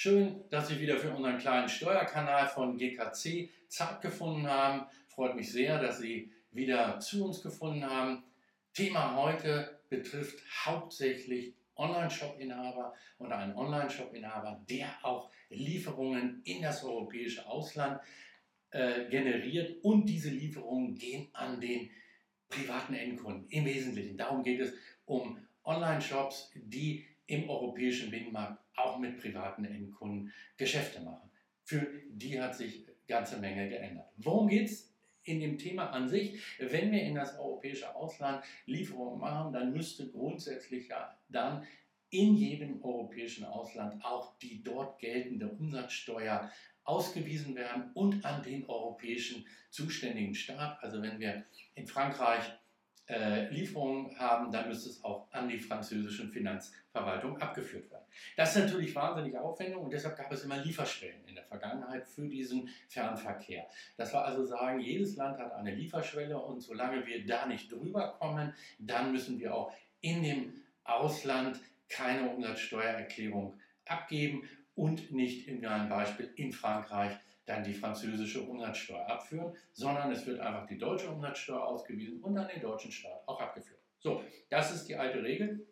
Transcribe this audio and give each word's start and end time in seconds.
Schön, 0.00 0.44
dass 0.48 0.68
Sie 0.68 0.78
wieder 0.78 0.96
für 0.96 1.10
unseren 1.10 1.38
kleinen 1.38 1.68
Steuerkanal 1.68 2.46
von 2.46 2.78
GKC 2.78 3.48
Zeit 3.66 4.00
gefunden 4.00 4.46
haben. 4.46 4.86
Freut 5.08 5.34
mich 5.34 5.50
sehr, 5.50 5.82
dass 5.82 5.98
Sie 5.98 6.30
wieder 6.52 7.00
zu 7.00 7.24
uns 7.24 7.42
gefunden 7.42 7.84
haben. 7.84 8.22
Thema 8.72 9.16
heute 9.16 9.80
betrifft 9.88 10.38
hauptsächlich 10.64 11.52
Online-Shop-Inhaber 11.74 12.94
und 13.18 13.32
einen 13.32 13.56
Online-Shop-Inhaber, 13.56 14.64
der 14.70 14.86
auch 15.02 15.30
Lieferungen 15.50 16.42
in 16.44 16.62
das 16.62 16.84
europäische 16.84 17.44
Ausland 17.48 18.00
äh, 18.70 19.06
generiert 19.06 19.82
und 19.82 20.06
diese 20.06 20.30
Lieferungen 20.30 20.94
gehen 20.94 21.26
an 21.32 21.60
den 21.60 21.90
privaten 22.48 22.94
Endkunden 22.94 23.48
im 23.48 23.64
Wesentlichen. 23.64 24.16
Darum 24.16 24.44
geht 24.44 24.60
es 24.60 24.72
um 25.06 25.44
Online-Shops, 25.64 26.52
die 26.54 27.04
im 27.28 27.48
europäischen 27.48 28.10
Binnenmarkt 28.10 28.58
auch 28.74 28.98
mit 28.98 29.20
privaten 29.20 29.64
Endkunden 29.64 30.32
Geschäfte 30.56 31.00
machen. 31.00 31.30
Für 31.62 31.86
die 32.10 32.40
hat 32.40 32.56
sich 32.56 32.86
ganze 33.06 33.38
Menge 33.38 33.68
geändert. 33.68 34.10
Worum 34.16 34.48
geht 34.48 34.66
es 34.66 34.92
in 35.24 35.40
dem 35.40 35.58
Thema 35.58 35.90
an 35.90 36.08
sich? 36.08 36.40
Wenn 36.58 36.90
wir 36.90 37.02
in 37.02 37.14
das 37.14 37.38
europäische 37.38 37.94
Ausland 37.94 38.44
Lieferungen 38.66 39.20
machen, 39.20 39.52
dann 39.52 39.72
müsste 39.72 40.08
grundsätzlich 40.10 40.88
ja 40.88 41.16
dann 41.28 41.66
in 42.10 42.34
jedem 42.34 42.82
europäischen 42.82 43.44
Ausland 43.44 44.02
auch 44.02 44.38
die 44.38 44.62
dort 44.62 44.98
geltende 44.98 45.48
Umsatzsteuer 45.48 46.50
ausgewiesen 46.84 47.54
werden 47.54 47.90
und 47.92 48.24
an 48.24 48.42
den 48.42 48.66
europäischen 48.66 49.46
zuständigen 49.70 50.34
Staat. 50.34 50.82
Also 50.82 51.02
wenn 51.02 51.20
wir 51.20 51.44
in 51.74 51.86
Frankreich 51.86 52.44
äh, 53.08 53.48
Lieferungen 53.48 54.18
haben, 54.18 54.52
dann 54.52 54.68
müsste 54.68 54.90
es 54.90 55.02
auch 55.02 55.26
an 55.32 55.48
die 55.48 55.58
französische 55.58 56.28
Finanzverwaltung 56.28 57.38
abgeführt 57.38 57.90
werden. 57.90 58.04
Das 58.36 58.54
ist 58.54 58.62
natürlich 58.62 58.94
wahnsinnig 58.94 59.36
aufwendig 59.36 59.76
und 59.76 59.92
deshalb 59.92 60.16
gab 60.16 60.30
es 60.32 60.44
immer 60.44 60.58
Lieferschwellen 60.58 61.24
in 61.26 61.34
der 61.34 61.44
Vergangenheit 61.44 62.06
für 62.06 62.28
diesen 62.28 62.68
Fernverkehr. 62.88 63.66
Das 63.96 64.12
war 64.12 64.24
also 64.24 64.44
sagen, 64.44 64.80
jedes 64.80 65.16
Land 65.16 65.38
hat 65.38 65.52
eine 65.52 65.74
Lieferschwelle 65.74 66.38
und 66.38 66.60
solange 66.60 67.06
wir 67.06 67.24
da 67.24 67.46
nicht 67.46 67.72
drüber 67.72 68.16
kommen, 68.18 68.54
dann 68.78 69.12
müssen 69.12 69.38
wir 69.38 69.54
auch 69.54 69.72
in 70.00 70.22
dem 70.22 70.52
Ausland 70.84 71.60
keine 71.88 72.28
Umsatzsteuererklärung 72.28 73.58
abgeben 73.86 74.48
und 74.74 75.10
nicht 75.12 75.48
in 75.48 75.64
einem 75.64 75.88
Beispiel 75.88 76.30
in 76.36 76.52
Frankreich 76.52 77.16
dann 77.48 77.64
die 77.64 77.72
französische 77.72 78.42
Umsatzsteuer 78.42 79.08
abführen, 79.08 79.52
sondern 79.72 80.12
es 80.12 80.26
wird 80.26 80.40
einfach 80.40 80.66
die 80.66 80.78
deutsche 80.78 81.08
Umsatzsteuer 81.08 81.64
ausgewiesen 81.64 82.20
und 82.20 82.36
an 82.36 82.48
den 82.48 82.60
deutschen 82.60 82.92
Staat 82.92 83.26
auch 83.26 83.40
abgeführt. 83.40 83.80
So, 84.00 84.22
das 84.48 84.74
ist 84.74 84.88
die 84.88 84.96
alte 84.96 85.22
Regel. 85.22 85.66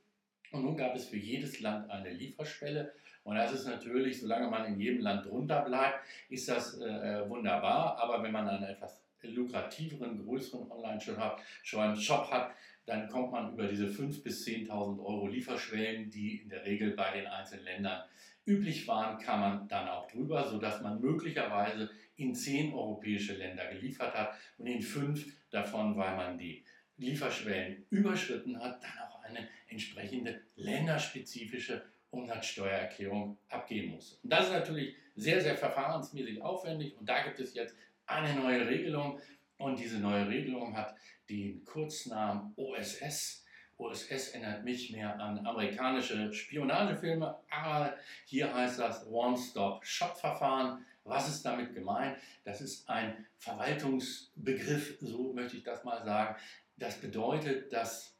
Und 0.52 0.62
nun 0.62 0.76
gab 0.76 0.94
es 0.94 1.06
für 1.06 1.16
jedes 1.16 1.60
Land 1.60 1.90
eine 1.90 2.10
Lieferschwelle. 2.10 2.92
Und 3.24 3.36
das 3.36 3.52
ist 3.52 3.66
natürlich, 3.66 4.20
solange 4.20 4.48
man 4.48 4.64
in 4.66 4.78
jedem 4.80 5.00
Land 5.00 5.26
drunter 5.26 5.62
bleibt, 5.62 6.00
ist 6.28 6.48
das 6.48 6.80
äh, 6.80 7.28
wunderbar. 7.28 7.98
Aber 7.98 8.22
wenn 8.22 8.32
man 8.32 8.48
einen 8.48 8.64
etwas 8.64 9.02
lukrativeren, 9.22 10.24
größeren 10.24 10.70
Online-Shop 10.70 12.30
hat, 12.30 12.52
dann 12.86 13.08
kommt 13.08 13.32
man 13.32 13.52
über 13.52 13.66
diese 13.66 13.86
5.000 13.86 14.22
bis 14.22 14.46
10.000 14.46 15.04
Euro 15.04 15.26
Lieferschwellen, 15.26 16.08
die 16.08 16.36
in 16.36 16.48
der 16.48 16.64
Regel 16.64 16.92
bei 16.92 17.10
den 17.10 17.26
einzelnen 17.26 17.64
Ländern 17.64 18.04
üblich 18.46 18.86
waren, 18.86 19.18
kann 19.18 19.40
man 19.40 19.68
dann 19.68 19.88
auch 19.88 20.08
drüber, 20.08 20.48
sodass 20.48 20.80
man 20.80 21.00
möglicherweise 21.00 21.90
in 22.16 22.34
zehn 22.34 22.72
europäische 22.72 23.34
Länder 23.34 23.66
geliefert 23.66 24.14
hat 24.14 24.34
und 24.56 24.66
in 24.66 24.80
fünf 24.80 25.26
davon, 25.50 25.96
weil 25.96 26.16
man 26.16 26.38
die 26.38 26.64
Lieferschwellen 26.96 27.84
überschritten 27.90 28.58
hat, 28.58 28.82
dann 28.82 29.08
auch 29.08 29.22
eine 29.22 29.48
entsprechende 29.68 30.40
länderspezifische 30.54 31.84
Umsatzsteuererklärung 32.10 33.36
abgeben 33.48 33.92
muss. 33.92 34.18
Und 34.22 34.32
das 34.32 34.46
ist 34.46 34.52
natürlich 34.52 34.96
sehr, 35.16 35.40
sehr 35.40 35.56
verfahrensmäßig 35.56 36.40
aufwendig 36.42 36.96
und 36.96 37.08
da 37.08 37.22
gibt 37.24 37.40
es 37.40 37.54
jetzt 37.54 37.76
eine 38.06 38.40
neue 38.40 38.66
Regelung 38.66 39.20
und 39.58 39.78
diese 39.78 39.98
neue 39.98 40.28
Regelung 40.28 40.76
hat 40.76 40.94
den 41.28 41.64
Kurznamen 41.64 42.52
OSS 42.56 43.45
OSS 43.78 44.30
erinnert 44.30 44.64
mich 44.64 44.90
mehr 44.90 45.18
an 45.20 45.44
amerikanische 45.46 46.32
Spionagefilme, 46.32 47.38
aber 47.50 47.94
hier 48.24 48.54
heißt 48.54 48.78
das 48.78 49.06
One-Stop-Shop-Verfahren. 49.06 50.84
Was 51.04 51.28
ist 51.28 51.44
damit 51.44 51.74
gemeint? 51.74 52.16
Das 52.44 52.60
ist 52.60 52.88
ein 52.88 53.26
Verwaltungsbegriff, 53.38 54.98
so 55.00 55.32
möchte 55.32 55.58
ich 55.58 55.62
das 55.62 55.84
mal 55.84 56.04
sagen. 56.04 56.36
Das 56.76 57.00
bedeutet, 57.00 57.72
dass 57.72 58.16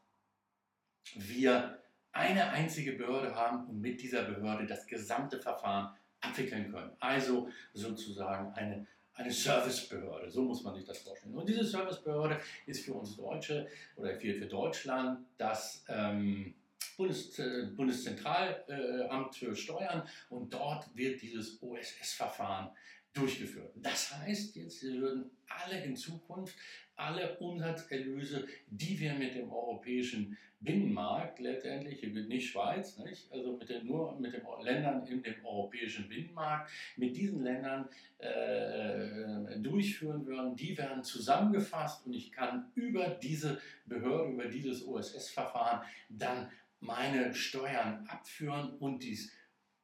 wir 1.14 1.82
eine 2.12 2.50
einzige 2.50 2.92
Behörde 2.92 3.34
haben 3.34 3.66
und 3.66 3.80
mit 3.80 4.00
dieser 4.00 4.24
Behörde 4.24 4.66
das 4.66 4.86
gesamte 4.86 5.38
Verfahren 5.38 5.94
abwickeln 6.20 6.70
können. 6.70 6.92
Also 7.00 7.48
sozusagen 7.72 8.52
eine 8.54 8.86
eine 9.16 9.32
Servicebehörde, 9.32 10.30
so 10.30 10.42
muss 10.42 10.62
man 10.62 10.74
sich 10.74 10.84
das 10.84 10.98
vorstellen. 10.98 11.34
Und 11.34 11.48
diese 11.48 11.64
Servicebehörde 11.64 12.38
ist 12.66 12.84
für 12.84 12.94
uns 12.94 13.16
Deutsche 13.16 13.66
oder 13.96 14.14
für, 14.14 14.34
für 14.34 14.46
Deutschland 14.46 15.26
das 15.38 15.84
ähm, 15.88 16.54
Bundes, 16.96 17.38
äh, 17.38 17.68
Bundeszentralamt 17.74 19.34
für 19.34 19.54
Steuern 19.54 20.08
und 20.30 20.52
dort 20.52 20.94
wird 20.96 21.20
dieses 21.20 21.62
OSS-Verfahren 21.62 22.70
durchgeführt. 23.12 23.72
Das 23.76 24.16
heißt, 24.16 24.56
jetzt 24.56 24.82
würden 24.82 25.30
alle 25.48 25.82
in 25.84 25.96
Zukunft 25.96 26.56
alle 26.96 27.36
Umsatzerlöse, 27.38 28.46
die 28.68 28.98
wir 28.98 29.14
mit 29.14 29.34
dem 29.34 29.50
europäischen 29.52 30.36
Binnenmarkt 30.60 31.38
letztendlich, 31.38 32.02
nicht 32.02 32.50
Schweiz, 32.50 32.96
nicht? 32.98 33.30
also 33.30 33.56
mit 33.58 33.68
den, 33.68 33.86
nur 33.86 34.18
mit 34.18 34.32
den 34.32 34.42
Ländern 34.62 35.06
in 35.06 35.22
dem 35.22 35.44
europäischen 35.44 36.08
Binnenmarkt, 36.08 36.70
mit 36.96 37.14
diesen 37.14 37.42
Ländern 37.42 37.88
äh, 38.18 39.58
durchführen 39.58 40.24
würden, 40.24 40.56
die 40.56 40.76
werden 40.78 41.04
zusammengefasst 41.04 42.06
und 42.06 42.14
ich 42.14 42.32
kann 42.32 42.72
über 42.74 43.08
diese 43.08 43.60
Behörde, 43.84 44.32
über 44.32 44.46
dieses 44.46 44.86
OSS-Verfahren 44.86 45.82
dann 46.08 46.50
meine 46.80 47.34
Steuern 47.34 48.06
abführen 48.08 48.76
und 48.78 49.02
dies 49.02 49.32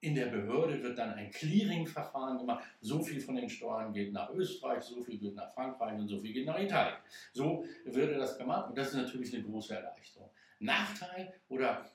in 0.01 0.17
der 0.17 0.27
Behörde 0.27 0.83
wird 0.83 0.99
dann 0.99 1.15
ein 1.15 1.31
Clearing-Verfahren 1.31 2.37
gemacht. 2.39 2.65
So 2.81 3.01
viel 3.03 3.21
von 3.21 3.37
den 3.37 3.49
Steuern 3.49 3.93
geht 3.93 4.13
nach 4.13 4.31
Österreich, 4.31 4.83
so 4.83 5.01
viel 5.01 5.17
geht 5.17 5.37
nach 5.37 5.53
Frankreich 5.55 5.99
und 5.99 6.09
so 6.09 6.19
viel 6.19 6.33
geht 6.33 6.47
nach 6.47 6.59
Italien. 6.59 6.99
So 7.33 7.65
würde 7.85 8.17
das 8.17 8.37
gemacht 8.37 8.69
und 8.69 8.77
das 8.77 8.89
ist 8.89 8.95
natürlich 8.95 9.33
eine 9.33 9.45
große 9.45 9.77
Erleichterung. 9.77 10.29
Nachteil 10.59 11.33
oder 11.49 11.89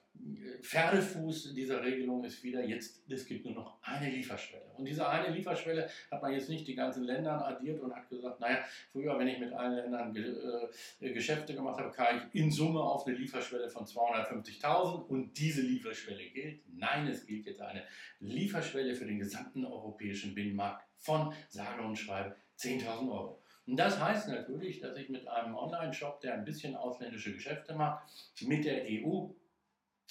Pferdefuß 0.61 1.53
dieser 1.53 1.83
Regelung 1.83 2.23
ist 2.23 2.43
wieder 2.43 2.63
jetzt, 2.63 3.03
es 3.09 3.25
gibt 3.25 3.45
nur 3.45 3.53
noch 3.53 3.77
eine 3.81 4.09
Lieferschwelle. 4.09 4.65
Und 4.77 4.85
diese 4.85 5.07
eine 5.07 5.33
Lieferschwelle 5.33 5.89
hat 6.11 6.21
man 6.21 6.33
jetzt 6.33 6.49
nicht 6.49 6.67
die 6.67 6.75
ganzen 6.75 7.03
Länder 7.03 7.45
addiert 7.47 7.79
und 7.79 7.95
hat 7.95 8.09
gesagt, 8.09 8.39
naja, 8.39 8.59
früher, 8.91 9.17
wenn 9.17 9.27
ich 9.27 9.39
mit 9.39 9.53
allen 9.53 9.75
Ländern 9.75 10.15
äh, 10.15 11.13
Geschäfte 11.13 11.55
gemacht 11.55 11.79
habe, 11.79 11.91
kam 11.91 12.17
ich 12.17 12.41
in 12.41 12.51
Summe 12.51 12.81
auf 12.81 13.05
eine 13.05 13.15
Lieferschwelle 13.15 13.69
von 13.69 13.85
250.000 13.85 15.05
und 15.07 15.37
diese 15.37 15.61
Lieferschwelle 15.61 16.25
gilt. 16.29 16.61
Nein, 16.73 17.07
es 17.07 17.25
gilt 17.25 17.45
jetzt 17.45 17.61
eine 17.61 17.83
Lieferschwelle 18.19 18.95
für 18.95 19.05
den 19.05 19.19
gesamten 19.19 19.65
europäischen 19.65 20.35
Binnenmarkt 20.35 20.85
von 20.97 21.33
sage 21.49 21.81
und 21.81 21.95
schreibe 21.95 22.35
10.000 22.59 23.11
Euro. 23.11 23.41
Und 23.65 23.77
das 23.77 23.99
heißt 23.99 24.29
natürlich, 24.29 24.79
dass 24.79 24.97
ich 24.97 25.09
mit 25.09 25.27
einem 25.27 25.55
Online-Shop, 25.55 26.21
der 26.21 26.35
ein 26.35 26.45
bisschen 26.45 26.75
ausländische 26.75 27.33
Geschäfte 27.33 27.75
macht, 27.75 28.07
mit 28.41 28.63
der 28.63 28.83
EU 28.85 29.27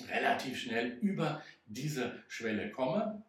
relativ 0.09 0.59
schnell 0.59 0.99
über 1.01 1.43
diese 1.67 2.23
Schwelle 2.29 2.71
komme 2.71 3.23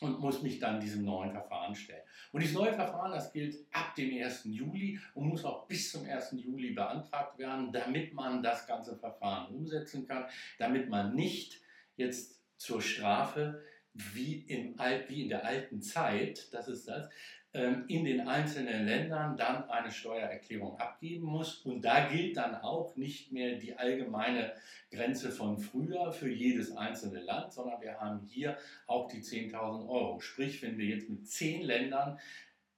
und 0.00 0.20
muss 0.20 0.42
mich 0.42 0.58
dann 0.58 0.80
diesem 0.80 1.04
neuen 1.04 1.32
Verfahren 1.32 1.74
stellen. 1.74 2.02
Und 2.32 2.42
dieses 2.42 2.54
neue 2.54 2.72
Verfahren, 2.72 3.12
das 3.12 3.32
gilt 3.32 3.56
ab 3.72 3.94
dem 3.94 4.22
1. 4.22 4.44
Juli 4.44 5.00
und 5.14 5.28
muss 5.28 5.44
auch 5.44 5.66
bis 5.66 5.90
zum 5.92 6.04
1. 6.04 6.34
Juli 6.36 6.72
beantragt 6.72 7.38
werden, 7.38 7.72
damit 7.72 8.14
man 8.14 8.42
das 8.42 8.66
ganze 8.66 8.96
Verfahren 8.96 9.54
umsetzen 9.54 10.06
kann, 10.06 10.26
damit 10.58 10.88
man 10.88 11.14
nicht 11.14 11.60
jetzt 11.96 12.40
zur 12.58 12.82
Strafe 12.82 13.62
wie, 13.94 14.40
im, 14.48 14.78
wie 15.08 15.22
in 15.22 15.28
der 15.28 15.44
alten 15.44 15.82
Zeit, 15.82 16.52
das 16.52 16.68
ist 16.68 16.88
das, 16.88 17.08
ähm, 17.54 17.84
in 17.88 18.04
den 18.04 18.28
einzelnen 18.28 18.84
Ländern 18.84 19.36
dann 19.36 19.68
eine 19.70 19.90
Steuererklärung 19.90 20.78
abgeben 20.78 21.24
muss. 21.24 21.56
Und 21.64 21.82
da 21.82 22.08
gilt 22.08 22.36
dann 22.36 22.54
auch 22.56 22.94
nicht 22.96 23.32
mehr 23.32 23.56
die 23.56 23.76
allgemeine 23.76 24.52
Grenze 24.90 25.32
von 25.32 25.58
früher 25.58 26.12
für 26.12 26.30
jedes 26.30 26.76
einzelne 26.76 27.20
Land, 27.20 27.54
sondern 27.54 27.80
wir 27.80 27.98
haben 27.98 28.20
hier 28.20 28.58
auch 28.86 29.08
die 29.08 29.22
10.000 29.22 29.88
Euro. 29.88 30.20
Sprich, 30.20 30.62
wenn 30.62 30.76
wir 30.76 30.86
jetzt 30.86 31.08
mit 31.08 31.26
zehn 31.26 31.62
Ländern 31.62 32.18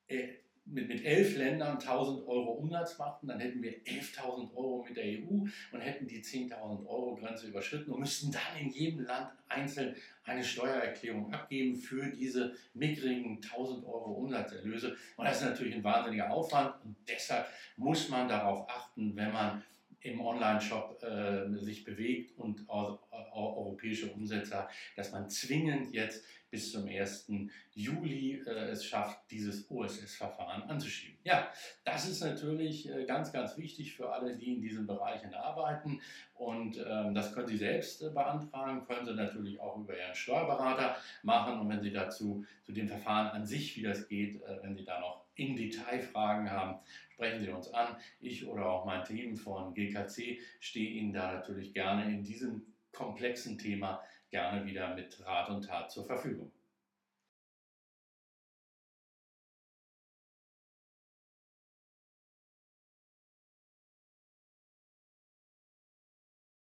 äh, 0.06 0.28
mit, 0.70 0.88
mit 0.88 1.05
elf 1.05 1.37
Ländern 1.37 1.78
1000 1.78 2.26
Euro 2.26 2.52
Umsatz 2.52 2.99
machten, 2.99 3.26
dann 3.28 3.40
hätten 3.40 3.62
wir 3.62 3.72
11.000 3.84 4.55
Euro 4.55 4.84
mit 4.87 4.96
der 4.96 5.05
EU 5.05 5.44
und 5.72 5.81
hätten 5.81 6.06
die 6.06 6.22
10.000 6.22 6.87
Euro 6.87 7.17
Grenze 7.17 7.49
überschritten 7.49 7.90
und 7.90 8.00
müssten 8.00 8.31
dann 8.31 8.56
in 8.61 8.70
jedem 8.70 9.05
Land 9.05 9.31
einzeln 9.49 9.96
eine 10.25 10.44
Steuererklärung 10.44 11.32
abgeben 11.32 11.75
für 11.76 12.06
diese 12.11 12.55
mickrigen 12.75 13.40
1000 13.43 13.84
Euro 13.84 14.12
Umsatzerlöse. 14.12 14.96
Und 15.17 15.25
das 15.25 15.38
ist 15.40 15.49
natürlich 15.49 15.75
ein 15.75 15.84
wahnsinniger 15.84 16.31
Aufwand 16.31 16.75
und 16.84 16.96
deshalb 17.08 17.46
muss 17.76 18.08
man 18.08 18.28
darauf 18.28 18.69
achten, 18.69 19.16
wenn 19.16 19.32
man 19.32 19.62
im 20.02 20.20
Online-Shop 20.20 21.02
äh, 21.02 21.58
sich 21.58 21.85
bewegt 21.85 22.38
und 22.38 22.64
europäische 22.69 24.12
Umsetzer, 24.12 24.69
dass 24.97 25.12
man 25.12 25.29
zwingend 25.29 25.93
jetzt 25.93 26.25
bis 26.50 26.73
zum 26.73 26.88
1. 26.88 27.31
Juli 27.75 28.43
äh, 28.44 28.70
es 28.70 28.85
schafft, 28.85 29.31
dieses 29.31 29.70
OSS-Verfahren 29.70 30.62
anzuschieben. 30.64 31.19
Ja, 31.23 31.49
das 31.85 32.08
ist 32.08 32.20
natürlich 32.20 32.91
äh, 32.91 33.05
ganz, 33.05 33.32
ganz 33.32 33.56
wichtig 33.56 33.94
für 33.94 34.12
alle, 34.12 34.37
die 34.37 34.55
in 34.55 34.61
diesen 34.61 34.87
Bereichen 34.87 35.32
arbeiten. 35.32 36.00
Und 36.35 36.76
ähm, 36.85 37.14
das 37.14 37.32
können 37.35 37.47
Sie 37.47 37.56
selbst 37.56 38.02
äh, 38.02 38.11
beantragen, 38.11 38.85
können 38.85 39.06
Sie 39.06 39.14
natürlich 39.14 39.61
auch 39.61 39.76
über 39.76 39.97
Ihren 39.97 40.14
Steuerberater 40.14 40.97
machen. 41.23 41.61
Und 41.61 41.69
wenn 41.69 41.82
Sie 41.82 41.93
dazu 41.93 42.44
zu 42.64 42.73
dem 42.73 42.88
Verfahren 42.88 43.29
an 43.29 43.47
sich, 43.47 43.76
wie 43.76 43.82
das 43.82 44.08
geht, 44.08 44.43
äh, 44.43 44.58
wenn 44.62 44.75
Sie 44.75 44.85
da 44.85 44.99
noch 44.99 45.25
im 45.40 45.56
Detail 45.56 46.00
Fragen 46.00 46.50
haben, 46.50 46.78
sprechen 47.14 47.40
Sie 47.40 47.48
uns 47.48 47.72
an. 47.72 47.96
Ich 48.20 48.46
oder 48.46 48.66
auch 48.66 48.84
mein 48.84 49.04
Team 49.04 49.37
von 49.37 49.75
GKC 49.75 50.38
stehe 50.60 50.90
Ihnen 50.90 51.12
da 51.12 51.32
natürlich 51.32 51.72
gerne 51.72 52.04
in 52.04 52.22
diesem 52.22 52.62
komplexen 52.92 53.56
Thema 53.56 54.02
gerne 54.31 54.64
wieder 54.66 54.94
mit 54.94 55.25
Rat 55.26 55.48
und 55.48 55.62
Tat 55.62 55.90
zur 55.90 56.04
Verfügung. 56.04 56.52